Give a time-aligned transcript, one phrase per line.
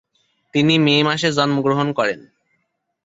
[0.53, 2.19] তিনি মে মাসে জন্মগ্রহণ করেন।